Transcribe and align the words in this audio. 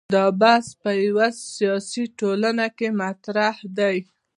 دا 0.15 0.25
بحث 0.41 0.67
په 0.83 0.91
یوه 1.05 1.27
سیاسي 1.55 2.03
ټولنه 2.19 2.65
کې 2.77 2.87
مطرح 3.01 3.55
دی. 3.77 3.97